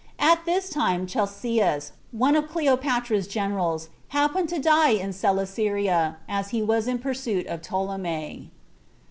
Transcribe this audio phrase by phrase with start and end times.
[0.17, 6.63] At this time Chelcias, one of Cleopatra's generals, happened to die in Celesyria, as he
[6.63, 8.49] was in pursuit of Ptolemy.
[8.49, 8.49] 2.